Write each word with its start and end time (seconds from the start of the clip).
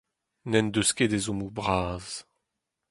N’en 0.49 0.67
deus 0.73 0.89
ket 0.97 1.15
ezhommoù 1.17 1.51
bras. 1.57 2.09